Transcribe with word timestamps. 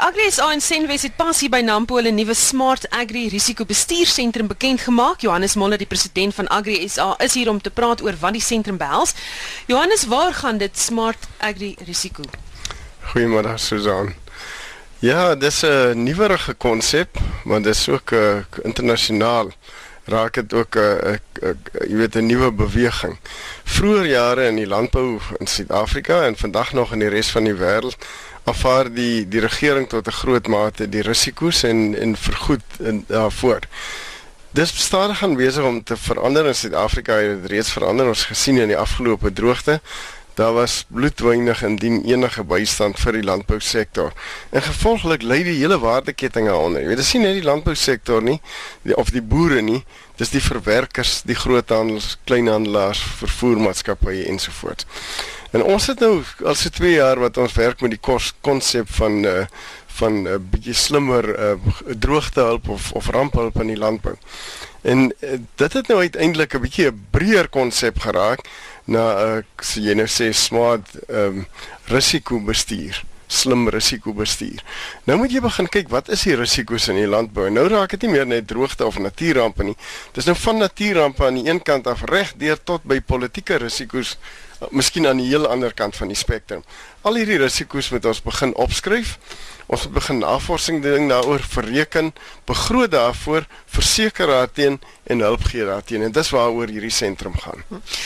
Agri 0.00 0.30
SA 0.32 0.46
en 0.54 0.62
Senwes 0.64 1.02
het 1.04 1.12
pas 1.16 1.36
hier 1.42 1.50
by 1.52 1.60
Nampo 1.60 1.98
'n 2.00 2.14
nuwe 2.14 2.34
Smart 2.34 2.88
Agri 2.88 3.28
Risikobestuursentrum 3.28 4.46
bekend 4.46 4.80
gemaak. 4.80 5.20
Johannes 5.20 5.54
Moller, 5.54 5.78
die 5.78 5.86
president 5.86 6.34
van 6.34 6.48
Agri 6.48 6.88
SA, 6.88 7.14
is 7.18 7.34
hier 7.34 7.48
om 7.48 7.60
te 7.60 7.70
praat 7.70 8.02
oor 8.02 8.14
wat 8.20 8.32
die 8.32 8.40
sentrum 8.40 8.76
behels. 8.76 9.12
Johannes, 9.66 10.06
waar 10.06 10.34
gaan 10.34 10.58
dit 10.58 10.78
Smart 10.78 11.28
Agri 11.38 11.76
Risiko? 11.84 12.22
Goeiemôre 13.12 13.54
Susan. 13.56 14.14
Ja, 14.98 15.34
dis 15.34 15.62
'n 15.62 16.02
nuwerige 16.02 16.54
konsep, 16.54 17.18
maar 17.44 17.62
dis 17.62 17.88
ook 17.88 18.10
'n 18.10 18.16
uh, 18.16 18.44
internasionaal 18.62 19.52
raak 20.04 20.34
dit 20.34 20.52
ook 20.52 20.76
'n 20.76 21.20
uh, 21.42 21.50
jy 21.88 21.96
weet 21.96 22.14
'n 22.14 22.26
nuwe 22.26 22.52
beweging. 22.52 23.18
Vroeger 23.64 24.06
jare 24.06 24.46
in 24.46 24.56
die 24.56 24.66
landbou 24.66 25.18
in 25.38 25.46
Suid-Afrika 25.46 26.22
en 26.22 26.36
vandag 26.36 26.72
nog 26.72 26.92
in 26.92 26.98
die 26.98 27.08
res 27.08 27.28
van 27.28 27.44
die 27.44 27.54
wêreld 27.54 27.96
afvaar 28.44 28.92
die 28.92 29.28
die 29.28 29.40
regering 29.40 29.88
tot 29.88 30.06
'n 30.06 30.20
groot 30.22 30.46
mate 30.48 30.88
die 30.88 31.02
risiko's 31.02 31.62
en 31.62 31.94
en 31.98 32.16
vergoed 32.16 32.64
in 32.78 33.04
daarvoor. 33.08 33.60
Dis 34.50 34.72
stadig 34.82 35.18
gaan 35.18 35.36
besig 35.36 35.64
om 35.64 35.82
te 35.82 35.96
verander 35.96 36.46
in 36.46 36.54
Suid-Afrika 36.54 37.14
het 37.14 37.42
dit 37.42 37.50
reeds 37.50 37.70
verander 37.70 38.06
ons 38.06 38.24
gesien 38.24 38.56
in 38.58 38.68
die 38.68 38.76
afgelope 38.76 39.32
droogte. 39.32 39.80
Daar 40.34 40.52
was 40.52 40.84
bloedwynig 40.88 41.62
indien 41.62 42.04
enige 42.04 42.44
bystand 42.44 42.98
vir 42.98 43.12
die 43.12 43.22
landbousektor. 43.22 44.12
En 44.50 44.62
gevolglik 44.62 45.22
lê 45.22 45.42
die 45.46 45.58
hele 45.58 45.78
waardeketting 45.78 46.46
daaronder. 46.46 46.82
Jy 46.82 46.88
weet, 46.88 47.00
dis 47.02 47.12
nie 47.14 47.22
net 47.22 47.38
die 47.38 47.46
landbousektor 47.46 48.22
nie, 48.22 48.40
die, 48.82 48.96
of 48.96 49.10
die 49.14 49.22
boere 49.22 49.60
nie, 49.62 49.84
dis 50.16 50.32
die 50.34 50.42
verwerkers, 50.42 51.20
die 51.28 51.38
groothandels, 51.38 52.16
kleinhandelaars, 52.24 53.02
vervoermaatskappye 53.20 54.26
ensovoorts. 54.32 54.86
En 55.50 55.62
ons 55.62 55.86
het 55.86 56.00
nou 56.00 56.22
al 56.44 56.54
so 56.54 56.70
2 56.70 56.92
jaar 56.92 57.18
wat 57.18 57.36
ons 57.36 57.52
werk 57.58 57.80
met 57.80 57.96
die 57.96 58.18
konsep 58.40 58.90
van 59.00 59.24
uh 59.24 59.44
van 60.00 60.22
'n 60.22 60.26
uh, 60.26 60.36
bietjie 60.50 60.74
slimmer 60.74 61.26
uh 61.38 61.94
droogtehulp 61.98 62.68
of 62.68 62.92
of 62.92 63.10
rampehulp 63.10 63.60
in 63.60 63.66
die 63.66 63.76
landbou. 63.76 64.14
En 64.80 65.12
uh, 65.20 65.38
dit 65.54 65.72
het 65.72 65.86
nou 65.88 66.00
uiteindelik 66.00 66.54
'n 66.54 66.60
bietjie 66.60 66.86
'n 66.86 67.06
breër 67.10 67.48
konsep 67.48 67.98
geraak 67.98 68.40
na 68.84 69.04
'n 69.14 69.36
uh, 69.38 69.42
so 69.60 69.80
jy 69.80 69.94
nou 69.94 70.06
sê 70.06 70.30
smart 70.32 70.88
um 71.08 71.46
risikobestuur 71.84 73.02
slim 73.30 73.68
risikobestuur. 73.70 74.64
Nou 75.06 75.16
moet 75.20 75.32
jy 75.32 75.42
begin 75.44 75.70
kyk 75.70 75.90
wat 75.92 76.10
is 76.10 76.26
die 76.26 76.34
risiko's 76.38 76.88
in 76.90 76.98
die 76.98 77.08
landbou. 77.08 77.46
Nou 77.52 77.68
raak 77.70 77.94
dit 77.94 78.08
nie 78.08 78.16
meer 78.16 78.28
net 78.28 78.48
droogte 78.50 78.86
of 78.86 78.98
natuurrampe 78.98 79.70
nie. 79.70 79.76
Dis 80.16 80.26
nou 80.26 80.36
van 80.42 80.58
natuurrampe 80.58 81.26
aan 81.26 81.38
die 81.38 81.46
een 81.48 81.62
kant 81.62 81.86
af 81.90 82.02
reg 82.10 82.34
deur 82.40 82.58
tot 82.58 82.86
by 82.90 82.98
politieke 83.00 83.60
risiko's 83.62 84.16
miskien 84.76 85.06
aan 85.08 85.20
die 85.22 85.30
heel 85.30 85.46
ander 85.48 85.72
kant 85.72 85.96
van 85.96 86.10
die 86.12 86.18
spektrum. 86.18 86.64
Al 87.06 87.16
hierdie 87.16 87.38
risiko's 87.40 87.88
moet 87.94 88.04
ons 88.10 88.20
begin 88.24 88.52
opskryf. 88.60 89.16
Ons 89.70 89.86
moet 89.86 89.94
begin 90.00 90.18
navorsing 90.18 90.80
doen 90.82 91.06
daaroor, 91.08 91.44
bereken, 91.54 92.10
begroot 92.44 92.90
daarvoor, 92.90 93.46
verseker 93.70 94.26
daarteen 94.26 94.80
en 95.06 95.22
hulp 95.22 95.44
gee 95.46 95.64
daarteen. 95.64 96.02
En 96.02 96.12
dis 96.12 96.30
waaroor 96.34 96.72
hierdie 96.74 96.90
sentrum 96.90 97.38
gaan. 97.38 97.62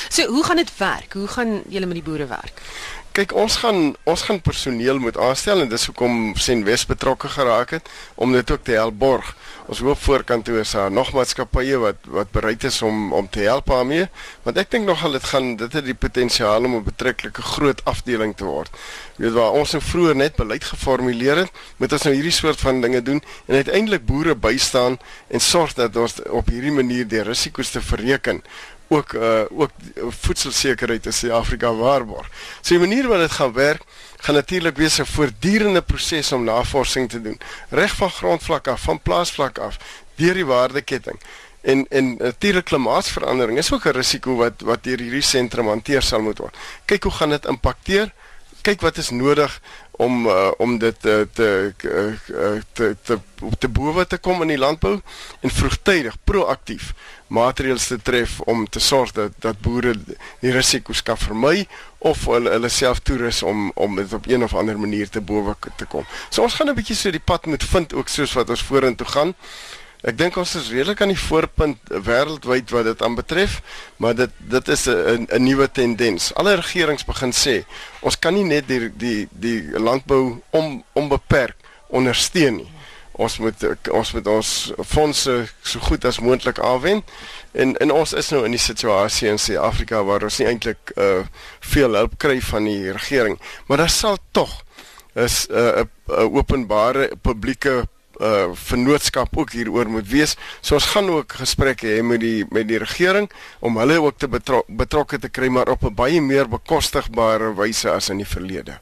So, 0.09 0.29
hoe 0.29 0.45
gaan 0.45 0.61
dit 0.61 0.73
werk? 0.77 1.17
Hoe 1.17 1.29
gaan 1.29 1.63
julle 1.69 1.89
met 1.89 2.03
die 2.03 2.05
boere 2.05 2.27
werk? 2.29 2.61
Kyk, 3.15 3.31
ons 3.39 3.55
gaan 3.63 3.93
ons 4.11 4.23
gaan 4.27 4.41
personeel 4.43 4.99
moet 4.99 5.15
aanstel 5.23 5.61
en 5.63 5.69
dis 5.71 5.85
hoekom 5.87 6.33
Senwes 6.35 6.83
betrokke 6.91 7.29
geraak 7.31 7.77
het 7.77 7.91
om 8.19 8.33
dit 8.35 8.49
ook 8.51 8.65
te 8.67 8.75
help 8.75 8.97
borg. 8.99 9.29
Ons 9.71 9.85
hoop 9.87 10.01
voorkant 10.03 10.43
toe 10.45 10.57
is 10.61 10.73
daar 10.75 10.91
nog 10.91 11.13
maatskappye 11.15 11.79
wat 11.79 12.09
wat 12.17 12.33
bereid 12.35 12.67
is 12.67 12.81
om 12.83 13.13
om 13.15 13.29
te 13.31 13.45
help 13.47 13.71
daarmee, 13.71 14.09
want 14.43 14.59
ek 14.59 14.73
dink 14.75 14.91
nogal 14.91 15.15
dit 15.15 15.29
gaan 15.31 15.55
dit 15.61 15.77
het 15.79 15.87
die 15.87 15.95
potensiaal 15.95 16.67
om 16.67 16.75
'n 16.81 16.89
betreklike 16.91 17.43
groot 17.55 17.85
afdeling 17.85 18.35
te 18.35 18.51
word. 18.51 18.75
Jy 19.17 19.29
weet 19.29 19.39
waar 19.39 19.55
ons 19.63 19.73
nou 19.73 19.83
vroeër 19.83 20.17
net 20.17 20.35
beleid 20.37 20.65
geformuleer 20.65 21.37
het, 21.37 21.51
moet 21.79 21.93
ons 21.93 22.03
nou 22.03 22.15
hierdie 22.15 22.35
soort 22.35 22.61
van 22.61 22.81
dinge 22.81 23.03
doen 23.03 23.23
en 23.47 23.55
uiteindelik 23.55 24.07
boere 24.07 24.35
bystaan 24.35 24.99
en 25.29 25.41
sorg 25.41 25.73
dat 25.75 25.97
ons 25.97 26.19
op 26.29 26.51
hierdie 26.51 26.75
manier 26.75 27.07
die 27.07 27.23
risiko's 27.23 27.71
te 27.71 27.81
bereken 27.91 28.43
ook 28.89 29.13
uh 29.13 29.41
ook 29.51 29.71
voedselsekerheid 30.09 31.07
in 31.07 31.13
Suid-Afrika 31.13 31.75
waarborg. 31.75 32.29
So 32.61 32.75
die 32.75 32.79
manier 32.79 33.09
wat 33.09 33.19
dit 33.19 33.31
gaan 33.31 33.53
werk, 33.53 33.83
gaan 34.17 34.35
natuurlik 34.35 34.77
wees 34.77 34.99
'n 34.99 35.05
voortdurende 35.05 35.83
proses 35.83 36.33
om 36.33 36.45
navorsing 36.45 37.09
te 37.11 37.23
doen, 37.23 37.41
reg 37.69 37.97
van 37.97 38.11
grondvlak 38.11 38.69
af, 38.69 38.81
van 38.81 39.01
plaasvlak 39.01 39.59
af, 39.59 39.79
deur 40.15 40.35
die 40.35 40.47
waardeketting. 40.47 41.21
En 41.61 41.87
en 41.89 42.17
natuurlik 42.17 42.65
klimaatsverandering 42.65 43.59
is 43.59 43.73
ook 43.73 43.85
'n 43.85 43.91
risiko 43.91 44.37
wat 44.37 44.53
wat 44.59 44.83
deur 44.85 44.99
hierdie 44.99 45.23
sentrum 45.23 45.67
hanteer 45.67 46.03
sal 46.03 46.21
moet 46.21 46.39
word. 46.39 46.57
Kyk 46.85 47.03
hoe 47.03 47.13
gaan 47.13 47.31
dit 47.31 47.45
impakteer? 47.45 48.13
Kyk 48.61 48.81
wat 48.81 48.97
is 48.97 49.11
nodig 49.11 49.61
om 49.97 50.27
uh, 50.27 50.51
om 50.59 50.79
dit 50.79 51.07
uh, 51.07 51.21
te 51.33 51.73
te 51.77 52.61
te 52.73 52.97
te 53.03 53.19
te 53.59 53.69
bowe 53.69 54.07
te 54.07 54.19
kom 54.19 54.43
in 54.43 54.51
die 54.55 54.59
landbou 54.59 54.97
en 55.41 55.51
vroegtydig 55.51 56.17
proaktief 56.25 56.93
maatreëls 57.35 57.87
te 57.87 57.99
tref 58.03 58.41
om 58.41 58.67
te 58.69 58.81
sorg 58.81 59.13
dat 59.13 59.37
dat 59.39 59.61
boere 59.61 59.95
die 60.41 60.53
risiko's 60.55 61.03
kan 61.03 61.19
vermy 61.19 61.67
of 61.99 62.27
hulle 62.31 62.51
hulle 62.51 62.69
self 62.69 63.01
toerus 63.07 63.43
om 63.43 63.71
om 63.75 63.97
dit 63.97 64.13
op 64.13 64.27
een 64.27 64.43
of 64.43 64.55
ander 64.55 64.79
manier 64.79 65.09
te 65.09 65.21
bowe 65.21 65.55
te 65.77 65.87
kom. 65.87 66.05
So 66.31 66.43
ons 66.43 66.55
gaan 66.55 66.69
'n 66.69 66.75
bietjie 66.75 66.97
so 66.97 67.11
die 67.11 67.25
pad 67.25 67.47
moet 67.47 67.65
vind 67.65 67.95
ook 67.95 68.09
soos 68.09 68.33
wat 68.33 68.51
ons 68.51 68.63
vorentoe 68.63 69.07
gaan. 69.07 69.35
Ek 70.05 70.19
dink 70.21 70.35
ons 70.37 70.51
is 70.59 70.67
redelik 70.69 71.01
aan 71.01 71.15
die 71.15 71.21
voorpunt 71.21 71.93
wêreldwyd 72.05 72.73
wat 72.75 72.85
dit 72.91 73.03
aanbetref, 73.07 73.55
maar 73.97 74.13
dit 74.19 74.33
dit 74.53 74.69
is 74.69 74.85
'n 74.87 75.25
'n 75.33 75.43
nuwe 75.43 75.71
tendens. 75.73 76.35
Alle 76.35 76.55
regerings 76.61 77.05
begin 77.05 77.33
sê, 77.33 77.65
ons 78.01 78.19
kan 78.19 78.35
nie 78.35 78.45
net 78.45 78.69
die 78.69 78.93
die 78.97 79.29
die 79.31 79.79
landbou 79.81 80.43
om 80.51 80.85
onbeperk 80.93 81.57
ondersteun 81.89 82.57
nie. 82.57 82.71
Ons 83.13 83.39
moet 83.39 83.57
ons 83.91 84.13
moet 84.13 84.27
ons 84.27 84.73
fondse 84.83 85.47
so 85.63 85.81
goed 85.81 86.05
as 86.05 86.21
moontlik 86.21 86.59
aanwend 86.59 87.05
en 87.53 87.77
en 87.77 87.91
ons 87.91 88.13
is 88.13 88.31
nou 88.31 88.45
in 88.45 88.51
die 88.51 88.61
situasie 88.61 89.29
in 89.29 89.39
Suid-Afrika 89.39 90.03
waar 90.05 90.23
ons 90.23 90.39
nie 90.39 90.49
eintlik 90.49 90.93
uh 90.97 91.25
veel 91.61 91.95
hulp 91.95 92.19
kry 92.19 92.41
van 92.41 92.65
die 92.65 92.93
regering. 92.93 93.41
Maar 93.67 93.77
daar 93.77 93.91
sal 93.91 94.19
tog 94.33 94.65
is 95.15 95.47
'n 95.49 95.55
uh, 95.55 95.85
'n 96.09 96.37
openbare 96.37 97.11
publieke 97.23 97.89
uh 98.21 98.53
vennootskap 98.53 99.37
ook 99.37 99.53
hieroor 99.53 99.89
moet 99.89 100.09
wees. 100.09 100.37
So 100.61 100.75
ons 100.75 100.91
gaan 100.95 101.11
ook 101.11 101.33
gesprekke 101.41 101.87
hê 101.87 102.03
met 102.03 102.21
die 102.21 102.45
met 102.51 102.69
die 102.69 102.79
regering 102.79 103.31
om 103.61 103.79
hulle 103.79 104.01
ook 104.01 104.19
te 104.19 104.29
betrok, 104.29 104.67
betrokke 104.69 105.19
te 105.19 105.29
kry 105.29 105.49
maar 105.49 105.69
op 105.69 105.85
'n 105.85 105.95
baie 105.95 106.21
meer 106.21 106.49
bekostigbare 106.49 107.55
wyse 107.55 107.91
as 107.91 108.09
in 108.09 108.17
die 108.17 108.29
verlede. 108.29 108.81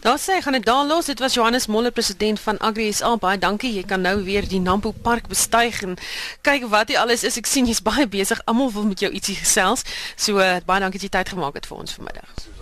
Daar 0.00 0.18
sê 0.18 0.42
gaan 0.42 0.52
dit 0.52 0.64
daar 0.64 0.86
los. 0.86 1.04
Dit 1.04 1.18
was 1.18 1.34
Johannes 1.34 1.66
Moller 1.66 1.90
president 1.90 2.40
van 2.40 2.58
Agri 2.58 2.92
SA. 2.92 3.16
Baie 3.16 3.38
dankie. 3.38 3.74
Jy 3.74 3.82
kan 3.82 4.00
nou 4.00 4.24
weer 4.24 4.48
die 4.48 4.60
Nampo 4.60 4.90
Park 5.02 5.26
bestyg 5.26 5.82
en 5.82 5.96
kyk 6.40 6.68
wat 6.68 6.88
hier 6.88 6.98
alles 6.98 7.24
is. 7.24 7.36
Ek 7.36 7.46
sien 7.46 7.66
jy's 7.66 7.82
baie 7.82 8.06
besig. 8.08 8.40
Almal 8.44 8.72
wil 8.72 8.86
met 8.86 9.00
jou 9.00 9.10
ietsie 9.12 9.36
gesels. 9.36 9.82
So 10.16 10.38
uh, 10.38 10.56
baie 10.66 10.80
dankie 10.80 11.00
dat 11.00 11.10
jy 11.10 11.14
tyd 11.18 11.34
gemaak 11.34 11.54
het 11.54 11.66
vir 11.66 11.76
ons 11.76 11.98
vanmiddag. 11.98 12.55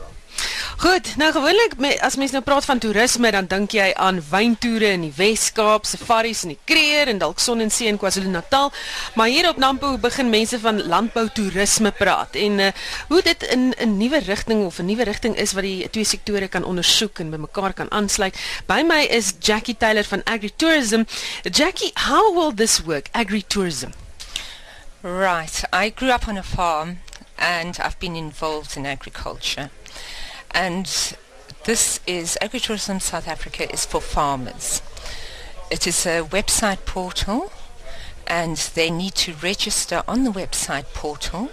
Goed, 0.77 1.17
nou 1.17 1.29
gewoonlik 1.33 1.77
as 2.03 2.17
mens 2.19 2.33
nou 2.35 2.41
praat 2.43 2.65
van 2.67 2.81
toerisme 2.83 3.31
dan 3.31 3.47
dink 3.47 3.77
jy 3.77 3.93
aan 3.95 4.17
wyntoere 4.31 4.89
in 4.97 5.05
die 5.07 5.13
Wes-Kaap, 5.15 5.87
safaris 5.87 6.43
in 6.43 6.55
die 6.55 6.59
Kruger 6.67 7.13
en 7.13 7.21
dalk 7.23 7.39
son 7.39 7.63
en 7.63 7.71
see 7.71 7.87
in 7.87 7.99
KwaZulu-Natal. 8.01 8.73
Maar 9.15 9.31
hier 9.31 9.49
op 9.49 9.61
Nampo 9.63 9.93
begin 10.03 10.33
mense 10.33 10.59
van 10.59 10.83
landbou 10.91 11.29
toerisme 11.31 11.93
praat 11.95 12.35
en 12.35 12.59
uh, 12.59 12.73
hoe 13.09 13.23
dit 13.23 13.47
in 13.55 13.71
'n 13.79 13.97
nuwe 13.97 14.19
rigting 14.27 14.65
of 14.65 14.79
'n 14.79 14.87
nuwe 14.91 15.05
rigting 15.05 15.37
is 15.37 15.53
wat 15.53 15.63
die 15.63 15.91
twee 15.91 16.05
sektore 16.05 16.49
kan 16.49 16.65
ondersoek 16.65 17.19
en 17.19 17.31
bymekaar 17.31 17.73
kan 17.73 17.91
aansluit. 17.91 18.35
By 18.67 18.83
my 18.83 19.07
is 19.07 19.33
Jackie 19.39 19.77
Taylor 19.77 20.05
van 20.05 20.23
AgriTourism. 20.25 21.03
Jackie, 21.43 21.91
how 21.95 22.35
will 22.35 22.55
this 22.55 22.83
work, 22.83 23.09
AgriTourism? 23.13 23.93
Right, 25.03 25.63
I 25.73 25.93
grew 25.95 26.11
up 26.11 26.29
on 26.29 26.37
a 26.37 26.43
farm 26.43 26.99
and 27.39 27.79
I've 27.79 27.99
been 27.99 28.17
involved 28.17 28.77
in 28.77 28.87
agriculture. 28.87 29.71
And 30.55 30.87
this 31.65 31.99
is 32.07 32.39
Agritourism 32.41 33.03
South 33.03 33.27
Africa 33.27 33.71
is 33.73 33.85
for 33.85 34.01
farmers. 34.01 34.83
It 35.69 35.87
is 35.87 36.07
a 36.07 36.23
website 36.23 36.87
portal 36.87 37.51
and 38.27 38.57
they 38.57 38.89
need 38.89 39.17
to 39.17 39.35
register 39.35 40.05
on 40.07 40.23
the 40.23 40.31
website 40.31 40.95
portal 40.95 41.51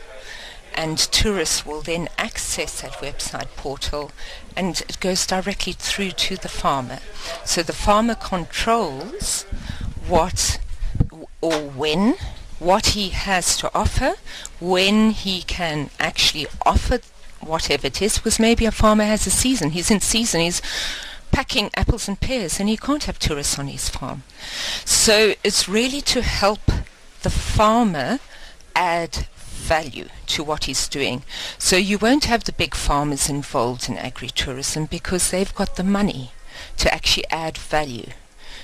and 0.76 0.98
tourists 0.98 1.66
will 1.66 1.82
then 1.82 2.10
access 2.18 2.82
that 2.82 2.94
website 2.94 3.48
portal 3.58 4.12
and 4.56 4.82
it 4.88 5.00
goes 5.00 5.26
directly 5.26 5.74
through 5.74 6.12
to 6.12 6.38
the 6.38 6.48
farmer. 6.48 7.00
So 7.44 7.64
the 7.64 7.74
farmer 7.74 8.16
controls 8.16 9.44
what 10.08 10.60
or 11.42 11.60
when 11.60 12.16
what 12.60 12.88
he 12.88 13.10
has 13.10 13.58
to 13.58 13.72
offer, 13.74 14.14
when 14.60 15.10
he 15.12 15.42
can 15.42 15.90
actually 16.00 16.46
offer 16.64 17.00
whatever 17.44 17.88
it 17.88 18.02
is, 18.02 18.18
because 18.18 18.40
maybe 18.40 18.66
a 18.66 18.72
farmer 18.72 19.04
has 19.04 19.28
a 19.28 19.32
season. 19.32 19.72
He's 19.72 19.92
in 19.92 20.00
season. 20.00 20.42
He's 20.42 20.62
packing 21.32 21.70
apples 21.76 22.08
and 22.08 22.20
pears, 22.20 22.60
and 22.60 22.68
he 22.68 22.78
can't 22.78 23.04
have 23.06 23.20
tourists 23.20 23.58
on 23.58 23.68
his 23.68 23.90
farm. 23.90 24.24
So 24.86 25.34
it's 25.44 25.70
really 25.70 26.02
to 26.02 26.22
help 26.22 26.62
the 27.24 27.30
farmer 27.30 28.20
add 28.76 29.28
value 29.36 30.08
to 30.28 30.44
what 30.44 30.66
he's 30.66 30.88
doing. 30.88 31.24
So 31.58 31.78
you 31.78 31.98
won't 31.98 32.26
have 32.26 32.44
the 32.44 32.52
big 32.52 32.76
farmers 32.76 33.30
involved 33.30 33.88
in 33.88 33.96
agritourism 33.96 34.90
because 34.90 35.32
they've 35.32 35.54
got 35.56 35.76
the 35.76 35.84
money. 35.84 36.32
to 36.78 36.94
actually 36.94 37.26
add 37.30 37.58
value 37.58 38.08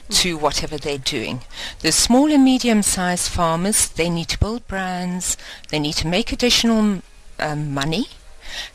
to 0.10 0.38
whatever 0.38 0.78
they're 0.78 0.98
doing. 0.98 1.42
The 1.82 1.92
small 1.92 2.32
and 2.32 2.44
medium-sized 2.44 3.30
farmers, 3.30 3.90
they 3.90 4.10
need 4.10 4.30
to 4.30 4.40
build 4.40 4.68
brands, 4.68 5.38
they 5.70 5.80
need 5.80 5.94
to 5.94 6.08
make 6.08 6.32
additional 6.32 7.02
um, 7.40 7.74
money, 7.74 8.08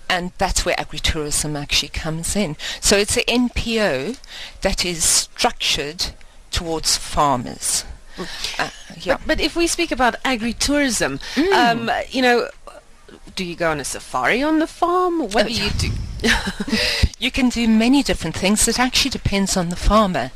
and 0.08 0.32
that's 0.38 0.64
where 0.64 0.74
agritourism 0.76 1.60
actually 1.60 1.88
comes 1.88 2.36
in. 2.36 2.56
So 2.80 2.96
it's 2.96 3.16
an 3.16 3.24
NPO 3.24 4.18
that 4.60 4.84
is 4.84 5.04
structured 5.04 6.06
towards 6.50 6.96
farmers. 6.96 7.84
Uh, 8.58 8.70
yeah. 9.00 9.16
But, 9.16 9.26
but, 9.26 9.40
if 9.40 9.56
we 9.56 9.66
speak 9.66 9.90
about 9.90 10.22
agritourism, 10.22 11.20
mm. 11.34 11.52
um, 11.52 11.90
you 12.10 12.20
know, 12.20 12.48
do 13.34 13.44
you 13.44 13.56
go 13.56 13.70
on 13.70 13.80
a 13.80 13.84
safari 13.84 14.42
on 14.42 14.58
the 14.58 14.66
farm? 14.66 15.20
What 15.20 15.46
do 15.46 15.52
you 15.52 15.70
do? 15.70 15.88
you 17.18 17.30
can 17.30 17.48
do 17.48 17.66
many 17.66 18.02
different 18.02 18.36
things. 18.36 18.68
It 18.68 18.78
actually 18.78 19.10
depends 19.10 19.56
on 19.56 19.70
the 19.70 19.76
farmer. 19.76 20.30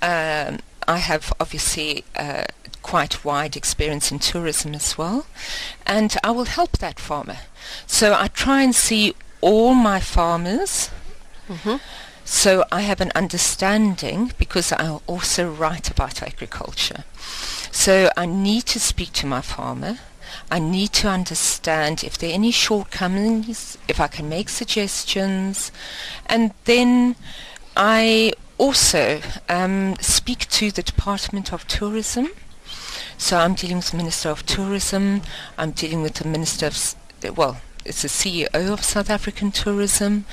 Um, 0.02 0.58
I 0.86 0.98
have 0.98 1.32
obviously 1.40 2.04
uh, 2.14 2.44
quite 2.82 3.24
wide 3.24 3.56
experience 3.56 4.12
in 4.12 4.18
tourism 4.18 4.74
as 4.74 4.98
well, 4.98 5.26
and 5.86 6.14
I 6.22 6.30
will 6.32 6.44
help 6.44 6.78
that 6.78 7.00
farmer. 7.00 7.38
So 7.86 8.12
I 8.12 8.28
try 8.28 8.62
and 8.62 8.74
see 8.74 9.14
all 9.40 9.74
my 9.74 10.00
farmers. 10.00 10.90
Mm-hmm 11.48 11.76
so 12.30 12.64
I 12.70 12.82
have 12.82 13.00
an 13.00 13.10
understanding 13.16 14.32
because 14.38 14.72
I 14.72 15.00
also 15.08 15.50
write 15.50 15.90
about 15.90 16.22
agriculture. 16.22 17.02
So 17.72 18.08
I 18.16 18.24
need 18.24 18.66
to 18.66 18.78
speak 18.78 19.12
to 19.14 19.26
my 19.26 19.40
farmer. 19.40 19.98
I 20.48 20.60
need 20.60 20.92
to 20.92 21.08
understand 21.08 22.04
if 22.04 22.16
there 22.16 22.30
are 22.30 22.32
any 22.32 22.52
shortcomings, 22.52 23.76
if 23.88 23.98
I 23.98 24.06
can 24.06 24.28
make 24.28 24.48
suggestions, 24.48 25.72
and 26.26 26.54
then 26.66 27.16
I 27.76 28.32
also 28.58 29.20
um, 29.48 29.96
speak 30.00 30.48
to 30.50 30.70
the 30.70 30.84
Department 30.84 31.52
of 31.52 31.66
Tourism. 31.66 32.28
So 33.18 33.38
I'm 33.38 33.54
dealing 33.54 33.78
with 33.78 33.90
the 33.90 33.96
Minister 33.96 34.28
of 34.28 34.46
Tourism. 34.46 35.22
I'm 35.58 35.72
dealing 35.72 36.02
with 36.02 36.14
the 36.14 36.28
Minister 36.28 36.66
of, 36.66 36.94
well, 37.36 37.60
it's 37.84 38.02
the 38.02 38.08
CEO 38.08 38.72
of 38.72 38.84
South 38.84 39.10
African 39.10 39.50
Tourism, 39.50 40.24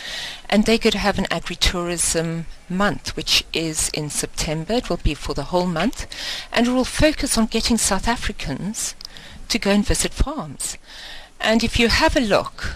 and 0.50 0.66
they're 0.66 0.78
going 0.78 0.92
to 0.92 0.98
have 0.98 1.18
an 1.18 1.26
agritourism 1.26 2.46
month, 2.70 3.16
which 3.16 3.46
is 3.54 3.90
in 3.94 4.10
September. 4.10 4.74
It 4.74 4.90
will 4.90 4.98
be 4.98 5.14
for 5.14 5.34
the 5.34 5.44
whole 5.44 5.68
month, 5.68 6.08
and 6.52 6.68
it 6.68 6.72
will 6.72 6.86
focus 6.86 7.38
on 7.38 7.46
getting 7.46 7.78
South 7.78 8.08
Africans 8.08 8.96
to 9.50 9.60
go 9.60 9.72
and 9.72 9.86
visit 9.86 10.14
farms. 10.14 10.78
And 11.40 11.64
if 11.64 11.80
you 11.80 11.88
have 11.88 12.16
a 12.16 12.22
look 12.22 12.76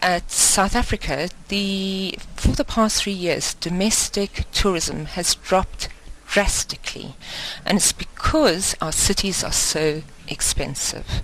at 0.00 0.30
South 0.30 0.74
Africa, 0.74 1.28
the 1.48 2.18
for 2.36 2.52
the 2.52 2.64
past 2.64 3.02
three 3.02 3.12
years, 3.12 3.54
domestic 3.54 4.44
tourism 4.52 5.06
has 5.06 5.34
dropped 5.34 5.88
drastically, 6.26 7.16
and 7.64 7.78
it's 7.78 7.92
because 7.92 8.74
our 8.80 8.92
cities 8.92 9.44
are 9.44 9.52
so 9.52 10.02
expensive. 10.28 11.22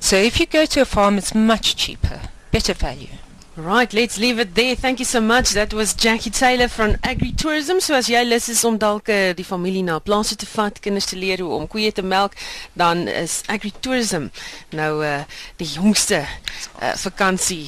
So 0.00 0.16
if 0.16 0.38
you 0.38 0.46
go 0.46 0.66
to 0.66 0.80
a 0.82 0.84
farm, 0.84 1.18
it's 1.18 1.34
much 1.34 1.76
cheaper, 1.76 2.20
better 2.52 2.74
value. 2.74 3.08
Right, 3.54 3.92
let's 3.92 4.18
leave 4.18 4.38
it 4.38 4.54
there. 4.54 4.74
Thank 4.74 4.98
you 4.98 5.04
so 5.04 5.20
much. 5.20 5.50
That 5.50 5.74
was 5.74 5.92
Jackie 5.92 6.30
Taylor 6.30 6.68
van 6.68 6.94
AgriTourism. 7.02 7.82
So 7.82 7.94
as 7.94 8.08
jy 8.08 8.22
lus 8.24 8.48
is 8.48 8.64
om 8.64 8.78
dalk 8.80 9.10
uh, 9.12 9.34
die 9.36 9.44
familie 9.44 9.82
na 9.84 9.98
plase 10.00 10.38
te 10.40 10.48
vat, 10.48 10.80
kinders 10.80 11.10
te 11.10 11.18
leer 11.20 11.42
hoe 11.44 11.50
om 11.58 11.66
koeie 11.68 11.92
te 11.92 12.00
melk, 12.00 12.32
dan 12.72 13.04
is 13.12 13.42
AgriTourism 13.52 14.30
nou 14.72 14.92
uh, 15.04 15.18
die 15.60 15.68
jongste 15.68 16.22
uh, 16.24 16.94
vakansie 17.04 17.66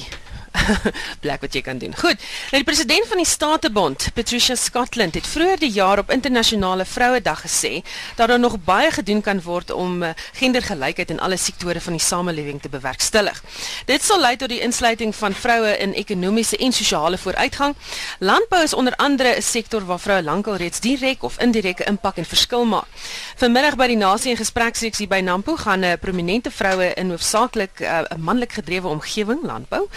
plek 1.23 1.41
wat 1.41 1.53
jy 1.53 1.61
kan 1.61 1.77
doen. 1.77 1.95
Goed. 1.95 2.21
Nou 2.51 2.61
die 2.61 2.67
president 2.67 3.07
van 3.07 3.17
die 3.21 3.27
Statebond, 3.27 4.07
Patricia 4.13 4.55
Scotland, 4.55 5.15
het 5.15 5.27
vroeër 5.27 5.59
die 5.59 5.71
jaar 5.71 5.99
op 5.99 6.11
internasionale 6.11 6.85
Vrouedag 6.85 7.41
gesê 7.45 7.81
dat 8.15 8.27
daar 8.27 8.39
nog 8.39 8.57
baie 8.63 8.91
gedoen 8.91 9.21
kan 9.21 9.41
word 9.41 9.71
om 9.71 10.03
uh, 10.03 10.09
gendergelykheid 10.33 11.09
in 11.09 11.19
alle 11.19 11.37
sektore 11.37 11.81
van 11.81 11.97
die 11.97 12.01
samelewing 12.01 12.61
te 12.61 12.69
bewerkstellig. 12.69 13.41
Dit 13.85 14.03
sal 14.03 14.19
lei 14.19 14.35
tot 14.35 14.49
die 14.49 14.61
insluiting 14.61 15.15
van 15.15 15.33
vroue 15.33 15.77
in 15.77 15.93
ekonomiese 15.93 16.57
en 16.57 16.73
sosiale 16.73 17.17
vooruitgang. 17.17 17.75
Landbou 18.19 18.63
is 18.63 18.73
onder 18.73 18.95
andere 18.95 19.35
'n 19.37 19.41
sektor 19.41 19.85
waar 19.85 19.99
vroue 19.99 20.23
lankal 20.23 20.55
reeds 20.55 20.79
direk 20.79 21.23
of 21.23 21.39
indirek 21.39 21.79
'n 21.79 21.89
impak 21.89 22.17
en 22.17 22.25
verskil 22.25 22.65
maak. 22.65 22.87
Vanmiddag 23.35 23.75
by 23.75 23.87
die 23.87 23.97
nasie 23.97 24.31
en 24.31 24.37
gespreksseksie 24.37 25.07
by 25.07 25.19
Nampo 25.19 25.55
gaan 25.55 25.79
'n 25.79 25.83
uh, 25.83 25.93
prominente 25.99 26.51
vroue 26.51 26.93
in 26.93 27.09
hoofsaaklik 27.09 27.79
'n 27.79 27.83
uh, 27.83 28.17
manlik 28.17 28.51
gedrewe 28.51 28.87
omgewing 28.87 29.43
landbou. 29.43 29.87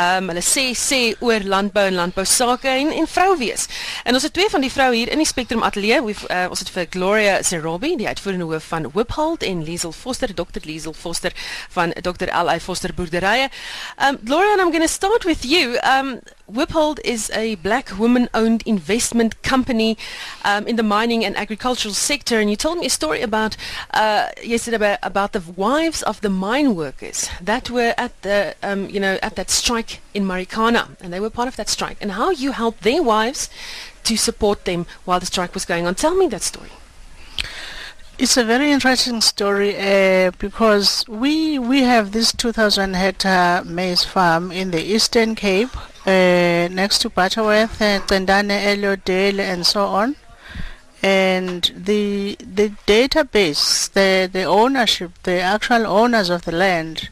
Uh, 0.00 0.16
um, 0.16 0.30
hulle 0.32 0.42
sê 0.44 0.70
sê 0.76 1.00
oor 1.20 1.44
landbou 1.44 1.84
en 1.90 1.98
landbou 1.98 2.24
sake 2.24 2.68
en 2.68 2.92
en 2.92 3.08
vrou 3.10 3.36
wees. 3.38 3.66
En 4.04 4.16
ons 4.16 4.24
het 4.24 4.32
twee 4.32 4.48
van 4.48 4.64
die 4.64 4.72
vroue 4.72 4.96
hier 4.96 5.12
in 5.12 5.20
die 5.20 5.28
Spectrum 5.28 5.62
Ateljee. 5.66 6.00
Uh, 6.00 6.46
ons 6.48 6.62
het 6.62 6.70
vir 6.72 6.86
Gloria 6.90 7.42
Serobi, 7.44 7.94
die 8.00 8.08
uitvoerende 8.08 8.48
hoof 8.48 8.70
van 8.72 8.88
Wiphold 8.94 9.44
en 9.46 9.64
Liesel 9.64 9.92
Foster, 9.92 10.32
Dr. 10.34 10.64
Liesel 10.64 10.96
Foster 10.96 11.36
van 11.76 11.92
Dr. 12.00 12.32
L.I. 12.32 12.60
Foster 12.60 12.94
Boerderye. 12.94 13.50
Um 13.98 14.18
Gloria, 14.24 14.56
I'm 14.56 14.72
going 14.72 14.86
to 14.86 14.88
start 14.88 15.24
with 15.24 15.44
you. 15.44 15.76
Um 15.84 16.20
Wiphold 16.50 16.98
is 17.04 17.30
a 17.30 17.54
black 17.56 17.96
woman-owned 17.98 18.62
investment 18.66 19.40
company 19.42 19.96
um, 20.44 20.66
in 20.66 20.76
the 20.76 20.82
mining 20.82 21.24
and 21.24 21.36
agricultural 21.36 21.94
sector, 21.94 22.40
and 22.40 22.50
you 22.50 22.56
told 22.56 22.78
me 22.78 22.86
a 22.86 22.90
story 22.90 23.20
about 23.22 23.56
uh, 23.94 24.28
yesterday 24.42 24.76
about, 24.76 24.98
about, 25.02 25.32
the 25.32 25.40
wives 25.52 26.02
of 26.02 26.20
the 26.22 26.30
mine 26.30 26.74
workers 26.74 27.28
that 27.40 27.70
were 27.70 27.94
at 27.96 28.20
the 28.22 28.54
um, 28.62 28.88
you 28.88 28.98
know 28.98 29.18
at 29.22 29.36
that 29.36 29.48
strike 29.50 30.00
in 30.12 30.24
Marikana, 30.24 30.88
and 31.00 31.12
they 31.12 31.20
were 31.20 31.30
part 31.30 31.48
of 31.48 31.56
that 31.56 31.68
strike, 31.68 31.96
and 32.00 32.12
how 32.12 32.30
you 32.30 32.52
helped 32.52 32.82
their 32.82 33.02
wives 33.02 33.48
to 34.04 34.16
support 34.16 34.64
them 34.64 34.86
while 35.04 35.20
the 35.20 35.26
strike 35.26 35.54
was 35.54 35.64
going 35.64 35.86
on. 35.86 35.94
Tell 35.94 36.16
me 36.16 36.26
that 36.28 36.42
story. 36.42 36.70
It's 38.22 38.36
a 38.36 38.44
very 38.44 38.70
interesting 38.70 39.22
story 39.22 39.74
uh, 39.78 40.32
because 40.38 41.08
we 41.08 41.58
we 41.58 41.84
have 41.84 42.12
this 42.12 42.32
2,000 42.32 42.92
hectare 42.92 43.64
maize 43.64 44.04
farm 44.04 44.52
in 44.52 44.72
the 44.72 44.82
Eastern 44.82 45.34
Cape 45.34 45.74
uh, 46.06 46.68
next 46.70 46.98
to 46.98 47.08
Butterworth, 47.08 47.80
uh, 47.80 48.00
Tendane, 48.00 48.50
Elliotdale, 48.50 49.38
and 49.38 49.64
so 49.64 49.86
on. 49.86 50.16
And 51.02 51.72
the 51.74 52.36
the 52.40 52.68
database, 52.86 53.90
the 53.90 54.28
the 54.30 54.44
ownership, 54.44 55.12
the 55.22 55.40
actual 55.40 55.86
owners 55.86 56.28
of 56.28 56.42
the 56.42 56.52
land, 56.52 57.08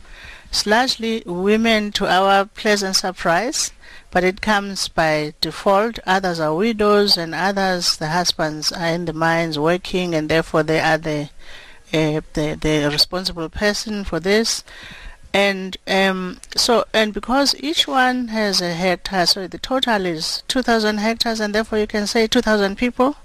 is 0.53 0.67
largely 0.67 1.23
women 1.27 1.93
to 1.93 2.07
our 2.07 2.45
pleasant 2.45 2.97
surprise 2.97 3.73
but 4.11 4.25
it 4.25 4.41
comes 4.41 4.89
by 4.89 5.35
default. 5.41 5.99
Others 6.07 6.41
are 6.41 6.55
widows, 6.55 7.17
and 7.17 7.35
others, 7.35 7.97
the 7.97 8.09
husbands, 8.09 8.73
are 8.73 8.87
in 8.87 9.05
the 9.05 9.13
mines 9.13 9.59
working, 9.59 10.15
and 10.15 10.29
therefore 10.29 10.63
they 10.63 10.81
are 10.81 10.99
the 10.99 11.29
uh, 11.93 12.21
the, 12.35 12.57
the 12.61 12.89
responsible 12.91 13.49
person 13.49 14.05
for 14.05 14.21
this. 14.21 14.65
And 15.33 15.77
um, 15.87 16.41
so, 16.57 16.85
and 16.95 17.13
because 17.13 17.55
each 17.61 17.87
one 17.87 18.29
has 18.29 18.61
a 18.61 18.73
hectare, 18.73 19.27
so 19.27 19.47
the 19.47 19.59
total 19.59 20.07
is 20.07 20.43
2,000 20.49 20.99
hectares, 20.99 21.41
and 21.41 21.55
therefore 21.55 21.79
you 21.79 21.87
can 21.87 22.07
say 22.07 22.27
2,000 22.27 22.77
people, 22.77 23.17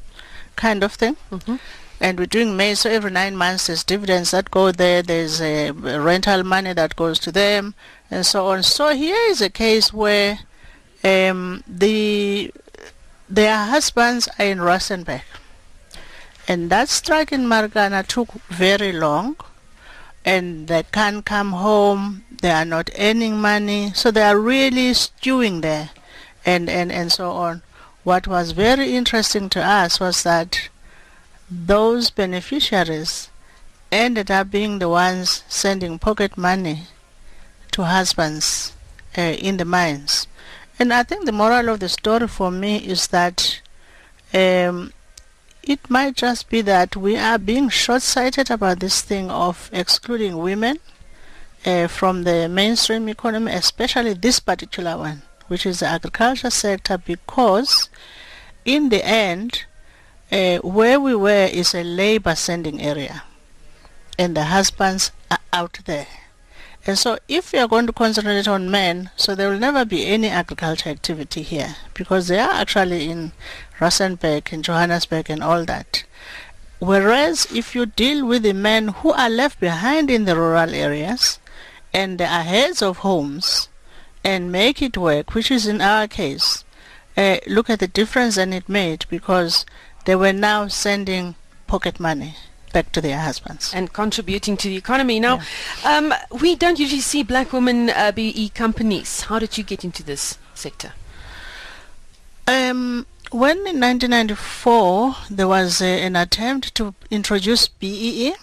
kind 0.56 0.84
of 0.84 0.94
thing. 0.94 1.16
Mhm. 1.32 1.60
And 2.04 2.20
we're 2.20 2.26
doing 2.26 2.58
May. 2.58 2.76
so 2.76 2.90
every 2.90 3.12
nine 3.12 3.38
months 3.38 3.68
there's 3.68 3.86
dividends 3.86 4.32
that 4.32 4.52
go 4.52 4.74
there, 4.74 5.02
there's 5.02 5.40
a 5.40 5.72
rental 5.72 6.44
money 6.44 6.74
that 6.74 6.98
goes 6.98 7.18
to 7.20 7.32
them, 7.32 7.76
and 8.12 8.26
so 8.26 8.48
on. 8.48 8.64
So 8.64 8.94
here 8.94 9.16
is 9.30 9.42
a 9.42 9.50
case 9.50 9.94
where 9.94 10.40
um, 11.02 11.64
the 11.66 12.52
their 13.30 13.56
husbands 13.56 14.28
are 14.38 14.46
in 14.46 14.58
Rustenburg. 14.58 15.22
And 16.46 16.70
that 16.70 16.90
strike 16.90 17.32
in 17.32 17.46
Marikana 17.46 18.06
took 18.06 18.34
very 18.50 18.92
long 18.92 19.38
and 20.26 20.68
they 20.68 20.84
can't 20.84 21.26
come 21.26 21.54
home, 21.54 22.26
they 22.42 22.52
are 22.52 22.66
not 22.66 22.90
earning 23.00 23.40
money, 23.40 23.94
so 23.94 24.12
they 24.12 24.24
are 24.24 24.38
really 24.38 24.94
stewing 24.94 25.62
there 25.62 25.92
and, 26.46 26.70
and, 26.70 26.92
and 26.92 27.14
so 27.14 27.32
on. 27.32 27.62
What 28.04 28.28
was 28.28 28.52
very 28.52 28.94
interesting 28.94 29.48
to 29.52 29.64
us 29.64 30.02
was 30.02 30.24
that 30.24 30.68
those 31.50 32.10
beneficiaries 32.10 33.30
ended 33.92 34.32
up 34.32 34.50
being 34.50 34.80
the 34.80 34.90
ones 34.90 35.44
sending 35.48 36.00
pocket 36.00 36.38
money 36.38 36.84
to 37.72 37.84
husbands 37.84 38.74
uh, 39.18 39.22
in 39.22 39.58
the 39.58 39.66
mines. 39.66 40.28
And 40.80 40.92
I 40.92 41.04
think 41.04 41.26
the 41.26 41.32
moral 41.32 41.70
of 41.70 41.80
the 41.80 41.90
story 41.90 42.28
for 42.28 42.50
me 42.50 42.78
is 42.78 43.08
that 43.08 43.62
um, 44.34 44.94
it 45.62 45.90
might 45.90 46.16
just 46.16 46.50
be 46.50 46.62
that 46.62 46.96
we 46.96 47.16
are 47.18 47.38
being 47.38 47.70
short-sighted 47.70 48.50
about 48.50 48.80
this 48.80 49.02
thing 49.02 49.30
of 49.30 49.70
excluding 49.72 50.38
women 50.38 50.80
uh, 51.66 51.88
from 51.88 52.24
the 52.24 52.50
mainstream 52.50 53.08
economy, 53.08 53.52
especially 53.54 54.14
this 54.14 54.40
particular 54.40 54.98
one, 54.98 55.22
which 55.48 55.66
is 55.66 55.80
the 55.80 55.86
agriculture 55.86 56.50
sector, 56.50 56.98
because 56.98 57.90
in 58.66 58.90
the 58.90 59.06
end, 59.06 59.66
uh, 60.34 60.58
where 60.60 61.00
we 61.00 61.14
were 61.14 61.46
is 61.46 61.76
a 61.76 61.84
labor 61.84 62.34
sending 62.34 62.82
area, 62.82 63.24
and 64.18 64.36
the 64.36 64.46
husbands 64.46 65.12
are 65.30 65.38
out 65.54 65.78
there. 65.86 66.08
And 66.86 66.98
so 66.98 67.20
if 67.28 67.54
you 67.54 67.60
are 67.60 67.68
going 67.68 67.86
to 67.88 67.94
concentrate 67.94 68.48
on 68.48 68.72
men, 68.72 69.12
so 69.16 69.36
there 69.36 69.50
will 69.50 69.60
never 69.60 69.86
be 69.86 70.08
any 70.08 70.28
agriculture 70.28 70.90
activity 70.90 71.44
here 71.44 71.76
because 71.94 72.28
they 72.28 72.40
are 72.40 72.52
actually 72.52 73.10
in 73.10 73.32
Rustenburg, 73.80 74.52
in 74.52 74.64
Johannesburg 74.64 75.30
and 75.30 75.44
all 75.44 75.64
that. 75.66 76.04
Whereas 76.80 77.48
if 77.54 77.76
you 77.76 77.86
deal 77.86 78.26
with 78.26 78.44
the 78.44 78.54
men 78.54 78.90
who 78.90 79.14
are 79.14 79.30
left 79.30 79.62
behind 79.62 80.10
in 80.10 80.26
the 80.26 80.36
rural 80.36 80.74
areas 80.74 81.40
and 81.94 82.18
they 82.18 82.26
are 82.26 82.44
heads 82.44 82.82
of 82.82 82.98
homes 82.98 83.70
and 84.24 84.52
make 84.52 84.82
it 84.82 84.98
work, 84.98 85.34
which 85.34 85.52
is 85.52 85.68
in 85.68 85.80
our 85.80 86.08
case, 86.08 86.66
uh, 87.16 87.38
look 87.48 87.70
at 87.70 87.80
the 87.80 87.88
difference 87.88 88.36
that 88.36 88.50
it 88.50 88.68
made 88.68 89.06
because 89.10 89.66
they 90.06 90.16
were 90.16 90.34
now 90.34 90.68
sending 90.68 91.36
pocket 91.68 92.00
money 92.00 92.36
back 92.74 92.92
to 92.92 93.02
their 93.02 93.20
husbands. 93.20 93.72
and 93.74 93.94
contributing 93.94 94.58
to 94.58 94.68
the 94.68 94.76
economy. 94.76 95.20
Now, 95.20 95.40
um, 95.86 96.14
we 96.42 96.56
don't 96.56 96.80
usually 96.80 97.02
see 97.02 97.24
black 97.24 97.54
women 97.54 97.90
uh, 97.92 98.12
BE 98.12 98.50
companies. 98.50 99.22
How 99.22 99.40
did 99.40 99.58
you 99.58 99.64
get 99.64 99.84
into 99.84 100.04
this 100.04 100.38
sector? 100.56 100.94
Um, 102.48 103.06
when 103.32 103.58
in 103.60 103.80
1994 103.80 105.16
there 105.30 105.48
was 105.48 105.82
uh, 105.82 105.86
an 105.86 106.16
attempt 106.16 106.76
to 106.76 106.94
introduce 107.10 107.68
BEE, 107.68 108.34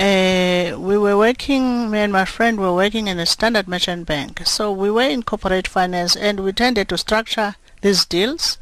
uh, 0.00 0.76
we 0.78 0.98
were 0.98 1.16
working, 1.16 1.90
me 1.90 2.00
and 2.00 2.12
my 2.12 2.24
friend 2.24 2.58
were 2.58 2.74
working 2.74 3.06
in 3.06 3.18
a 3.20 3.26
standard 3.26 3.68
merchant 3.68 4.06
bank. 4.06 4.42
So 4.44 4.72
we 4.72 4.90
were 4.90 5.02
in 5.08 5.22
corporate 5.22 5.68
finance 5.68 6.16
and 6.16 6.40
we 6.40 6.52
tended 6.52 6.88
to 6.88 6.98
structure 6.98 7.54
these 7.82 8.04
deals. 8.04 8.58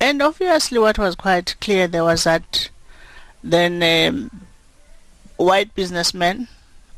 And 0.00 0.22
obviously 0.22 0.78
what 0.78 0.98
was 0.98 1.14
quite 1.14 1.56
clear 1.60 1.86
there 1.88 2.04
was 2.04 2.24
that 2.24 2.70
then 3.42 3.82
um, 3.82 4.46
white 5.36 5.74
businessmen 5.74 6.48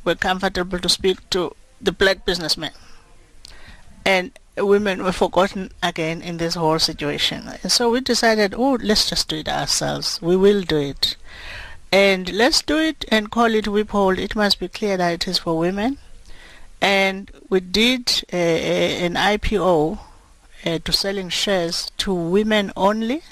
were 0.04 0.14
comfortable 0.14 0.78
to 0.78 0.88
speak 0.88 1.28
to 1.30 1.54
the 1.80 1.92
black 1.92 2.24
businessmen. 2.24 2.72
And 4.04 4.32
women 4.56 5.04
were 5.04 5.12
forgotten 5.12 5.70
again 5.82 6.22
in 6.22 6.38
this 6.38 6.54
whole 6.54 6.78
situation. 6.78 7.48
And 7.62 7.70
so 7.70 7.90
we 7.90 8.00
decided, 8.00 8.54
oh, 8.56 8.78
let's 8.80 9.08
just 9.08 9.28
do 9.28 9.36
it 9.36 9.48
ourselves. 9.48 10.20
We 10.22 10.36
will 10.36 10.62
do 10.62 10.78
it. 10.78 11.16
And 11.92 12.32
let's 12.32 12.62
do 12.62 12.78
it 12.78 13.04
and 13.08 13.30
call 13.30 13.54
it 13.54 13.66
Wiphold. 13.66 14.18
It 14.18 14.34
must 14.34 14.58
be 14.58 14.68
clear 14.68 14.96
that 14.96 15.12
it 15.12 15.28
is 15.28 15.38
for 15.38 15.58
women. 15.58 15.98
And 16.80 17.30
we 17.48 17.60
did 17.60 18.24
an 18.30 19.14
IPO 19.14 19.98
uh, 20.64 20.78
to 20.84 20.92
selling 20.92 21.28
shares 21.28 21.90
to 21.98 22.12
women 22.12 22.72
only. 22.76 23.22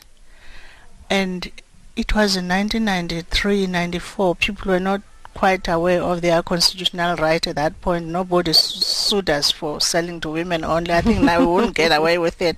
And 1.09 1.51
it 1.97 2.15
was 2.15 2.37
in 2.37 2.49
1993-94. 2.49 4.39
People 4.39 4.73
were 4.73 4.81
not 4.81 5.03
quite 5.35 5.69
aware 5.69 6.03
of 6.03 6.23
their 6.23 6.43
constitutional 6.43 7.15
right 7.17 7.47
at 7.47 7.57
that 7.57 7.81
point. 7.83 8.07
Nobody 8.07 8.53
sued 8.55 9.29
us 9.29 9.51
for 9.51 9.81
selling 9.81 10.21
to 10.21 10.31
women 10.31 10.65
only. 10.65 10.93
I 10.93 11.03
think 11.03 11.21
now 11.23 11.41
we 11.41 11.47
wouldn't 11.47 11.75
get 11.75 11.93
away 11.99 12.17
with 12.19 12.41
it. 12.41 12.57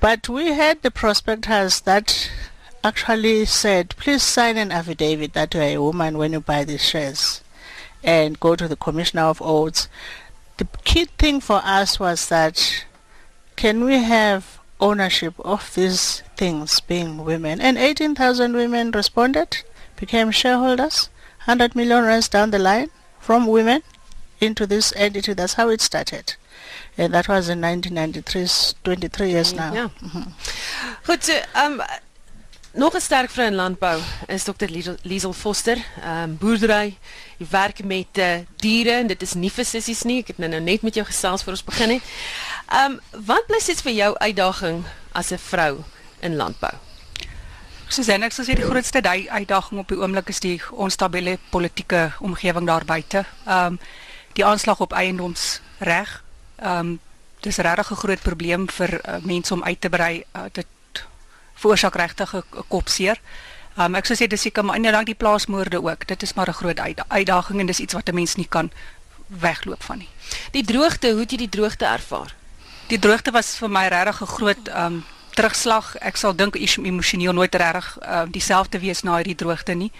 But 0.00 0.28
we 0.28 0.52
had 0.52 0.82
the 0.82 0.92
prospectus 0.92 1.80
that 1.80 2.30
actually 2.84 3.44
said, 3.46 3.96
please 3.96 4.22
sign 4.22 4.56
an 4.56 4.70
affidavit 4.70 5.32
that 5.32 5.54
you 5.54 5.60
are 5.60 5.64
a 5.64 5.78
woman 5.78 6.18
when 6.18 6.32
you 6.32 6.40
buy 6.40 6.64
these 6.64 6.84
shares 6.84 7.42
and 8.04 8.38
go 8.38 8.54
to 8.54 8.68
the 8.68 8.76
Commissioner 8.76 9.22
of 9.22 9.42
Oaths. 9.42 9.88
The 10.58 10.68
key 10.84 11.06
thing 11.06 11.40
for 11.40 11.60
us 11.64 11.98
was 11.98 12.28
that 12.28 12.84
can 13.58 13.84
we 13.84 13.94
have 13.98 14.60
ownership 14.80 15.34
of 15.40 15.74
these 15.74 16.22
things 16.36 16.78
being 16.78 17.24
women? 17.24 17.60
And 17.60 17.76
18,000 17.76 18.54
women 18.54 18.92
responded, 18.92 19.64
became 19.96 20.30
shareholders, 20.30 21.10
100 21.46 21.74
million 21.74 22.04
rands 22.04 22.28
down 22.28 22.52
the 22.52 22.60
line 22.60 22.90
from 23.18 23.48
women 23.48 23.82
into 24.40 24.64
this 24.64 24.92
entity. 24.94 25.32
That's 25.32 25.54
how 25.54 25.70
it 25.70 25.80
started. 25.80 26.36
And 26.96 27.12
that 27.14 27.26
was 27.26 27.48
in 27.48 27.60
1993, 27.60 28.74
23 28.84 29.30
years 29.30 29.52
now. 29.52 29.74
Ja. 29.74 29.88
Goed, 31.04 31.28
um 31.56 31.82
nog 32.72 32.94
'n 32.94 33.00
sterk 33.00 33.30
vrou 33.30 33.46
in 33.46 33.54
landbou 33.54 34.00
is 34.26 34.44
Dr. 34.44 34.68
Liesel, 35.02 35.32
Foster. 35.32 35.76
Um 36.04 36.36
boerdery, 36.36 36.98
jy 37.36 37.46
werk 37.50 37.84
met 37.84 38.18
uh, 38.18 38.38
diere 38.56 38.90
en 38.90 39.06
dit 39.06 39.22
is 39.22 39.34
nie 39.34 39.50
vir 39.50 39.64
sissies 39.64 40.02
nie. 40.02 40.18
Ek 40.18 40.26
het 40.26 40.38
nou, 40.38 40.50
nou 40.50 40.60
net 40.60 40.82
met 40.82 40.94
jou 40.94 41.06
gesels 41.06 41.42
voor 41.42 41.52
ons 41.52 41.64
begin 41.64 41.90
het. 41.90 42.02
Um 42.84 43.00
wat 43.26 43.46
bly 43.46 43.58
steeds 43.60 43.82
vir 43.82 43.92
jou 43.92 44.16
uitdaging 44.18 44.84
as 45.12 45.30
'n 45.32 45.38
vrou 45.38 45.84
in 46.20 46.36
landbou? 46.36 46.72
Susan, 47.88 48.22
ek 48.22 48.32
sou 48.32 48.44
sê 48.46 48.54
die 48.54 48.64
grootste 48.68 49.00
dui- 49.00 49.28
uitdaging 49.28 49.80
op 49.80 49.88
die 49.88 49.96
oomblik 49.98 50.28
is 50.28 50.40
die 50.40 50.60
onstabiele 50.70 51.38
politieke 51.50 52.12
omgewing 52.20 52.66
daar 52.66 52.84
buite. 52.84 53.24
Ehm 53.46 53.66
um, 53.66 53.78
die 54.32 54.44
aanslag 54.44 54.80
op 54.80 54.92
eiendomsreg. 54.92 56.22
Ehm 56.56 56.78
um, 56.78 57.00
dis 57.40 57.56
regtig 57.56 57.90
'n 57.90 57.96
groot 57.96 58.22
probleem 58.22 58.68
vir 58.70 59.00
uh, 59.08 59.16
mense 59.22 59.54
om 59.54 59.64
uit 59.64 59.80
te 59.80 59.88
brei. 59.88 60.24
Uh, 60.36 60.42
dit 60.52 60.66
veroorsaak 61.58 61.96
regtig 61.96 62.34
'n 62.34 62.42
'n 62.42 62.64
kopseer. 62.68 63.18
Um, 63.78 63.94
ek 63.94 64.06
sou 64.06 64.16
sê 64.16 64.26
dis 64.26 64.40
seker 64.40 64.64
maar 64.64 64.76
inderdaad 64.76 65.06
die 65.06 65.14
plaasmoorde 65.14 65.82
ook. 65.82 66.06
Dit 66.06 66.22
is 66.22 66.34
maar 66.34 66.48
'n 66.48 66.52
groot 66.60 66.78
uitda- 66.78 67.04
uitdaging 67.08 67.60
en 67.60 67.66
dis 67.66 67.80
iets 67.80 67.94
wat 67.94 68.08
'n 68.08 68.14
mens 68.14 68.34
nie 68.34 68.48
kan 68.48 68.70
wegloop 69.26 69.82
van 69.82 69.98
nie. 69.98 70.08
Die 70.50 70.64
droogte, 70.64 71.10
hoe 71.10 71.20
het 71.20 71.30
jy 71.30 71.36
die 71.36 71.48
droogte 71.48 71.84
ervaar? 71.84 72.34
Die 72.88 72.98
droogte 72.98 73.30
was 73.30 73.56
vir 73.56 73.70
my 73.70 73.86
regtig 73.86 74.20
'n 74.20 74.26
groot 74.26 74.68
um, 74.68 75.04
terugslag. 75.30 75.96
Ek 75.96 76.16
sal 76.16 76.34
dink 76.34 76.56
is 76.56 76.76
emosioneel 76.76 77.32
nooit 77.32 77.54
regtig 77.54 77.98
um, 78.02 78.30
dieselfde 78.30 78.78
wees 78.78 79.02
na 79.02 79.16
hierdie 79.16 79.34
droogte 79.34 79.74
nie. 79.74 79.92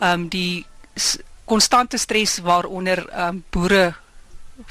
Um, 0.00 0.28
die 0.28 0.66
konstante 1.44 1.98
stres 1.98 2.38
waaronder 2.38 3.04
um, 3.26 3.44
boere 3.50 3.94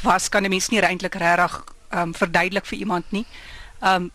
was 0.01 0.29
kan 0.29 0.43
'n 0.43 0.49
mens 0.49 0.69
nie 0.69 0.81
eintlik 0.81 1.15
regtig 1.15 1.63
um, 1.93 2.13
verduidelik 2.15 2.65
vir 2.65 2.77
iemand 2.77 3.05
nie. 3.11 3.25
Um, 3.83 4.11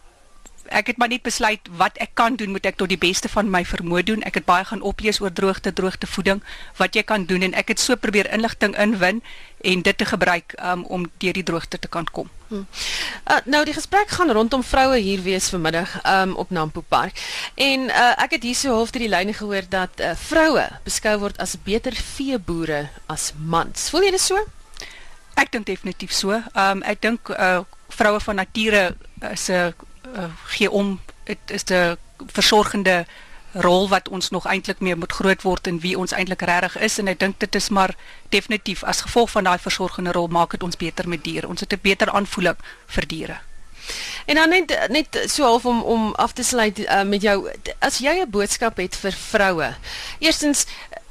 ek 0.69 0.87
het 0.87 0.97
maar 0.97 1.09
net 1.09 1.23
besluit 1.23 1.61
wat 1.77 1.99
ek 2.03 2.15
kan 2.15 2.37
doen 2.37 2.51
moet 2.51 2.67
ek 2.67 2.77
tot 2.77 2.89
die 2.89 3.01
beste 3.01 3.29
van 3.29 3.51
my 3.51 3.65
vermoë 3.65 4.05
doen. 4.05 4.23
Ek 4.23 4.39
het 4.41 4.47
baie 4.49 4.65
gaan 4.65 4.83
oplees 4.83 5.21
oor 5.21 5.33
droogte, 5.33 5.73
droogtevoeding, 5.73 6.43
wat 6.77 6.95
jy 6.95 7.03
kan 7.03 7.27
doen 7.27 7.43
en 7.43 7.55
ek 7.55 7.75
het 7.75 7.81
so 7.81 7.97
probeer 7.97 8.31
inligting 8.33 8.77
inwin 8.79 9.23
en 9.65 9.83
dit 9.83 9.99
te 9.99 10.05
gebruik 10.05 10.55
um, 10.61 10.85
om 10.85 11.07
deur 11.19 11.33
die 11.33 11.43
droogte 11.43 11.79
te 11.79 11.89
kan 11.89 12.05
kom. 12.13 12.29
Hmm. 12.49 12.67
Uh, 13.25 13.39
nou 13.45 13.65
die 13.65 13.77
gesprek 13.77 14.13
gaan 14.13 14.33
rondom 14.33 14.63
vroue 14.63 14.99
hier 15.01 15.23
wees 15.25 15.49
vanmiddag 15.49 15.97
um, 16.05 16.35
op 16.37 16.51
Nampo 16.51 16.85
Park. 16.89 17.21
En 17.55 17.89
uh, 17.89 18.11
ek 18.23 18.37
het 18.37 18.43
hier 18.43 18.59
so 18.59 18.77
half 18.77 18.93
deur 18.93 19.07
die 19.07 19.13
lyne 19.13 19.33
gehoor 19.33 19.65
dat 19.69 20.01
uh, 20.01 20.13
vroue 20.27 20.69
beskou 20.85 21.17
word 21.25 21.41
as 21.41 21.57
beter 21.65 21.97
veeboere 21.97 22.89
as 23.07 23.33
mans. 23.39 23.89
Voel 23.91 24.11
jy 24.11 24.15
dit 24.19 24.27
so? 24.27 24.45
Ek 25.35 25.51
dink 25.51 25.67
definitief 25.67 26.13
so. 26.15 26.37
Um 26.55 26.85
ek 26.87 27.03
dink 27.03 27.33
uh 27.35 27.65
vroue 27.95 28.21
van 28.21 28.41
nature 28.41 28.97
is 29.31 29.49
'n 29.51 29.75
uh, 30.15 30.31
gee 30.57 30.71
om 30.71 31.01
dit 31.25 31.51
is 31.51 31.65
'n 31.71 31.97
versorgende 32.27 33.07
rol 33.53 33.89
wat 33.89 34.09
ons 34.09 34.31
nog 34.31 34.47
eintlik 34.47 34.81
meer 34.81 34.99
moet 34.99 35.13
groot 35.13 35.43
word 35.43 35.67
en 35.67 35.79
wie 35.81 35.99
ons 35.99 36.13
eintlik 36.13 36.43
regtig 36.43 36.77
is 36.79 36.99
en 36.99 37.09
ek 37.09 37.19
dink 37.19 37.39
dit 37.39 37.55
is 37.55 37.69
maar 37.69 37.95
definitief 38.29 38.83
as 38.85 39.01
gevolg 39.07 39.31
van 39.31 39.45
daai 39.45 39.59
versorgende 39.59 40.13
rol 40.13 40.27
maak 40.27 40.51
dit 40.51 40.63
ons 40.63 40.77
beter 40.77 41.09
met 41.09 41.25
diere. 41.25 41.49
Ons 41.49 41.61
het 41.61 41.73
'n 41.73 41.83
beter 41.83 42.11
aanvoeling 42.11 42.57
vir 42.87 43.07
diere. 43.07 43.39
En 44.27 44.35
dan 44.35 44.49
net 44.49 44.89
net 44.89 45.31
so 45.31 45.45
half 45.45 45.67
om 45.67 45.83
om 45.83 46.15
af 46.15 46.33
te 46.33 46.43
sluit 46.43 46.79
uh, 46.79 47.03
met 47.03 47.23
jou 47.23 47.51
as 47.79 47.99
jy 47.99 48.21
'n 48.21 48.31
boodskap 48.31 48.77
het 48.77 48.97
vir 48.97 49.13
vroue. 49.13 49.75
Eerstens 50.19 50.67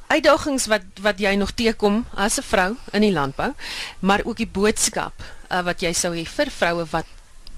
uitdagings 0.07 0.65
wat 0.65 0.81
wat 1.01 1.19
jy 1.19 1.35
nog 1.35 1.51
teekom 1.51 2.05
as 2.15 2.37
'n 2.37 2.43
vrou 2.43 2.75
in 2.91 3.01
die 3.01 3.11
landbou, 3.11 3.53
maar 3.99 4.21
ook 4.23 4.37
die 4.37 4.47
boodskap 4.47 5.13
uh, 5.51 5.61
wat 5.61 5.81
jy 5.81 5.93
sou 5.93 6.15
hê 6.15 6.25
vir 6.25 6.51
vroue 6.51 6.85
wat 6.89 7.05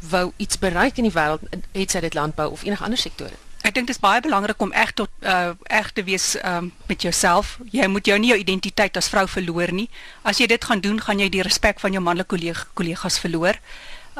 wou 0.09 0.31
iets 0.37 0.59
bereik 0.59 0.97
in 0.97 1.09
die 1.09 1.15
wêreld, 1.15 1.41
het 1.71 1.91
sy 1.91 1.99
dit 1.99 2.13
landbou 2.13 2.51
of 2.51 2.63
enige 2.63 2.83
ander 2.83 2.99
sektore. 2.99 3.37
Ek 3.65 3.73
dink 3.73 3.87
dit 3.89 3.95
is 3.95 4.01
baie 4.01 4.21
belangrik 4.21 4.61
om 4.61 4.73
reg 4.73 4.91
tot 4.93 5.09
uh 5.25 5.55
reg 5.71 5.87
te 5.97 6.03
wees 6.05 6.35
um 6.45 6.69
met 6.85 7.01
jouself. 7.01 7.55
Jy 7.73 7.87
moet 7.89 8.05
jou 8.05 8.17
nie 8.21 8.29
jou 8.29 8.37
identiteit 8.37 8.97
as 8.97 9.09
vrou 9.09 9.25
verloor 9.27 9.73
nie. 9.73 9.87
As 10.21 10.37
jy 10.37 10.45
dit 10.51 10.65
gaan 10.65 10.83
doen, 10.83 10.99
gaan 11.01 11.19
jy 11.19 11.31
die 11.33 11.41
respek 11.41 11.81
van 11.81 11.95
jou 11.95 12.03
manlike 12.03 12.53
kollegas 12.77 13.17
verloor. 13.19 13.57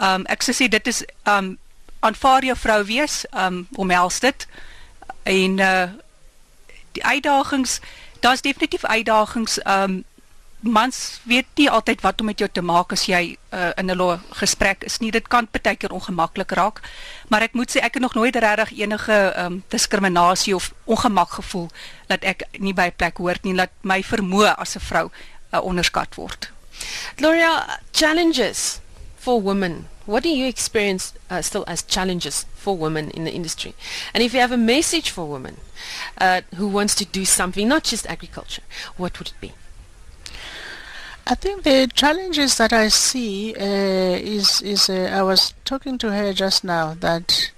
Um 0.01 0.25
ek 0.34 0.42
sou 0.42 0.56
sê 0.58 0.70
dit 0.72 0.89
is 0.89 1.04
um 1.30 1.58
aanvaar 2.01 2.46
jou 2.46 2.58
vrou 2.58 2.82
wees, 2.89 3.22
um 3.34 3.68
omhels 3.77 4.20
dit. 4.25 4.48
En 5.24 5.62
uh 5.62 5.86
die 6.98 7.06
uitdagings 7.06 7.80
daar's 8.25 8.42
definitief 8.42 8.86
uitdagings. 8.86 9.60
Um 9.65 10.04
mans 10.65 11.19
weet 11.24 11.45
nie 11.55 11.69
altyd 11.69 12.01
wat 12.01 12.19
om 12.19 12.25
met 12.25 12.39
jou 12.41 12.50
te 12.51 12.62
maak 12.62 12.91
as 12.91 13.05
jy 13.05 13.38
uh, 13.53 13.69
in 13.77 13.91
'n 13.91 14.19
gesprek 14.29 14.84
is 14.84 14.98
nie. 15.00 15.12
Dit 15.12 15.27
kan 15.27 15.48
baie 15.51 15.75
keer 15.75 15.91
ongemaklik 15.91 16.51
raak. 16.51 16.81
Maar 17.29 17.41
ek 17.41 17.53
moet 17.53 17.72
sê 17.72 17.79
ek 17.79 17.93
het 17.93 18.01
nog 18.01 18.13
nooit 18.13 18.36
regtig 18.36 18.72
enige 18.79 19.34
um, 19.38 19.63
diskriminasie 19.69 20.55
of 20.55 20.74
ongemak 20.86 21.29
gevoel 21.29 21.69
dat 22.07 22.24
ek 22.24 22.43
nie 22.60 22.74
by 22.74 22.88
'n 22.88 22.95
plek 22.95 23.17
hoort 23.17 23.43
nie, 23.43 23.53
dat 23.53 23.69
my 23.81 24.03
vermoë 24.03 24.55
as 24.57 24.75
'n 24.75 24.79
vrou 24.79 25.10
uh, 25.53 25.62
onderskat 25.62 26.15
word. 26.15 26.51
Gloria, 27.15 27.79
challenges 27.91 28.79
for 29.17 29.41
women. 29.41 29.88
What 30.05 30.24
do 30.24 30.29
you 30.29 30.48
experience 30.48 31.13
uh, 31.31 31.41
still 31.41 31.63
as 31.67 31.84
challenges 31.88 32.45
for 32.55 32.77
women 32.77 33.10
in 33.12 33.24
the 33.24 33.31
industry? 33.31 33.74
And 34.13 34.24
if 34.24 34.34
you 34.34 34.39
have 34.39 34.53
a 34.53 34.57
message 34.57 35.10
for 35.10 35.25
women 35.25 35.57
uh, 36.22 36.41
who 36.57 36.67
wants 36.67 36.95
to 36.95 37.05
do 37.05 37.25
something, 37.25 37.67
not 37.67 37.84
just 37.84 38.05
agriculture, 38.07 38.63
what 38.98 39.17
would 39.17 39.29
it 39.29 39.39
be? 39.41 39.51
I 41.27 41.34
think 41.34 41.63
the 41.63 41.89
challenges 41.91 42.58
that 42.58 42.72
I 42.72 42.89
see 42.89 43.55
uh, 43.55 43.63
is 43.63 44.62
is 44.62 44.89
uh, 44.89 45.10
I 45.12 45.24
was 45.24 45.55
talking 45.65 45.98
to 45.98 46.12
her 46.12 46.34
just 46.34 46.63
now 46.63 46.94
that 47.00 47.51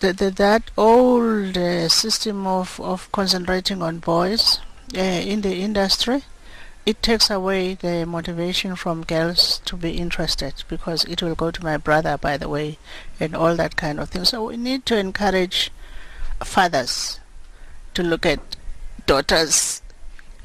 the, 0.00 0.12
the, 0.12 0.30
that 0.32 0.70
old 0.76 1.56
uh, 1.56 1.88
system 1.88 2.44
of, 2.46 2.80
of 2.80 3.10
concentrating 3.12 3.82
on 3.82 4.00
boys 4.00 4.58
uh, 4.96 4.98
in 4.98 5.42
the 5.42 5.54
industry 5.60 6.24
it 6.84 7.02
takes 7.02 7.30
away 7.30 7.74
the 7.74 8.04
motivation 8.04 8.76
from 8.76 9.04
girls 9.04 9.60
to 9.64 9.76
be 9.76 9.92
interested 9.92 10.64
because 10.68 11.04
it 11.04 11.22
will 11.22 11.34
go 11.34 11.50
to 11.50 11.64
my 11.64 11.76
brother 11.76 12.18
by 12.18 12.36
the 12.36 12.48
way 12.48 12.78
and 13.18 13.34
all 13.34 13.54
that 13.56 13.76
kind 13.76 13.98
of 13.98 14.10
thing. 14.10 14.24
So 14.24 14.46
we 14.46 14.56
need 14.56 14.84
to 14.86 14.98
encourage 14.98 15.70
fathers 16.42 17.20
to 17.94 18.02
look 18.02 18.26
at 18.26 18.40
daughters 19.06 19.80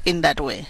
in 0.04 0.22
that 0.22 0.40
way. 0.40 0.68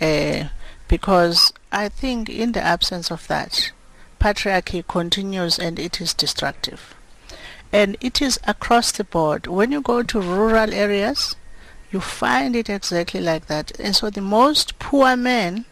Uh, 0.00 0.48
because 0.88 1.52
I 1.70 1.88
think 1.88 2.28
in 2.28 2.52
the 2.52 2.62
absence 2.62 3.10
of 3.10 3.26
that, 3.28 3.72
patriarchy 4.18 4.86
continues 4.86 5.58
and 5.58 5.78
it 5.78 6.00
is 6.00 6.14
destructive. 6.14 6.94
And 7.72 7.96
it 8.00 8.22
is 8.22 8.40
across 8.46 8.92
the 8.92 9.04
board. 9.04 9.46
When 9.46 9.70
you 9.70 9.82
go 9.82 10.02
to 10.02 10.20
rural 10.20 10.72
areas, 10.72 11.36
you 11.92 12.00
find 12.00 12.56
it 12.56 12.70
exactly 12.70 13.20
like 13.20 13.46
that. 13.46 13.78
And 13.78 13.94
so 13.94 14.10
the 14.10 14.22
most 14.22 14.78
poor 14.78 15.16
man 15.16 15.66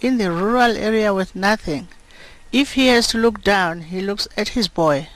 in 0.00 0.18
the 0.18 0.30
rural 0.30 0.76
area 0.76 1.12
with 1.12 1.36
nothing, 1.36 1.88
if 2.52 2.74
he 2.74 2.86
has 2.88 3.08
to 3.08 3.18
look 3.18 3.42
down, 3.42 3.82
he 3.82 4.00
looks 4.00 4.28
at 4.36 4.50
his 4.50 4.68
boy 4.68 5.08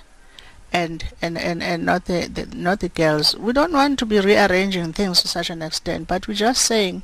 and 0.72 1.04
and, 1.22 1.38
and, 1.38 1.62
and 1.62 1.86
not 1.86 2.06
the, 2.06 2.26
the 2.26 2.46
not 2.54 2.80
the 2.80 2.88
girls. 2.88 3.36
We 3.36 3.52
don't 3.52 3.72
want 3.72 3.98
to 4.00 4.06
be 4.06 4.20
rearranging 4.20 4.92
things 4.92 5.22
to 5.22 5.28
such 5.28 5.50
an 5.50 5.62
extent, 5.62 6.08
but 6.08 6.26
we're 6.26 6.34
just 6.34 6.62
saying 6.62 7.02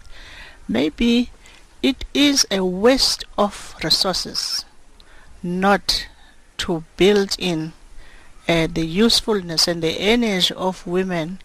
maybe 0.69 1.31
it 1.83 2.05
is 2.15 2.47
a 2.51 2.65
waste 2.65 3.25
of 3.37 3.75
resources 3.83 4.65
not 5.43 6.07
to 6.59 6.85
build 6.97 7.35
in 7.39 7.73
uh, 8.49 8.69
the 8.73 8.87
usefulness 8.87 9.67
and 9.67 9.83
the 9.83 9.99
energy 9.99 10.55
of 10.55 10.87
women 10.87 11.41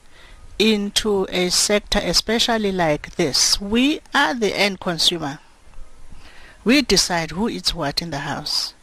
into 0.60 1.26
a 1.30 1.50
sector 1.50 2.00
especially 2.04 2.71
like 2.71 3.15
this. 3.15 3.60
We 3.62 4.02
are 4.13 4.34
the 4.34 4.56
end 4.56 4.80
consumer. 4.80 5.39
We 6.63 6.82
decide 6.82 7.32
who 7.32 7.50
eats 7.50 7.73
what 7.73 8.02
in 8.02 8.12
the 8.12 8.19
house. 8.19 8.73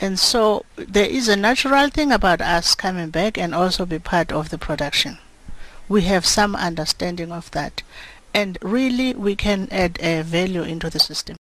And 0.00 0.18
so 0.18 0.64
there 0.76 1.06
is 1.08 1.28
a 1.28 1.36
natural 1.36 1.88
thing 1.88 2.12
about 2.12 2.40
us 2.40 2.74
coming 2.74 3.10
back 3.10 3.36
and 3.36 3.54
also 3.54 3.84
be 3.84 3.98
part 3.98 4.30
of 4.30 4.50
the 4.50 4.58
production. 4.58 5.18
We 5.88 6.02
have 6.02 6.24
some 6.24 6.54
understanding 6.54 7.32
of 7.32 7.50
that 7.50 7.82
and 8.38 8.56
really 8.62 9.14
we 9.14 9.34
can 9.34 9.68
add 9.70 9.98
a 10.00 10.22
value 10.22 10.62
into 10.62 10.88
the 10.90 11.00
system. 11.00 11.36